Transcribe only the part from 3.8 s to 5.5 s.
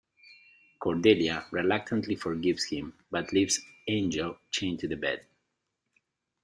Angel chained to the bed.